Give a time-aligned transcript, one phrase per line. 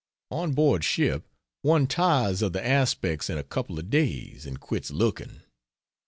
[0.31, 1.27] On board ship
[1.61, 5.41] one tires of the aspects in a couple of days, and quits looking.